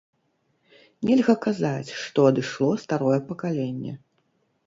[1.09, 3.93] Нельга казаць, што адышло старое пакаленне.